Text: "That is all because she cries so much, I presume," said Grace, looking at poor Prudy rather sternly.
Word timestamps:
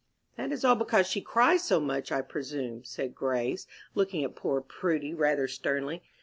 "That 0.35 0.51
is 0.51 0.65
all 0.65 0.73
because 0.73 1.05
she 1.05 1.21
cries 1.21 1.63
so 1.63 1.79
much, 1.79 2.11
I 2.11 2.23
presume," 2.23 2.83
said 2.83 3.13
Grace, 3.13 3.67
looking 3.93 4.23
at 4.23 4.35
poor 4.35 4.59
Prudy 4.59 5.13
rather 5.13 5.47
sternly. 5.47 6.01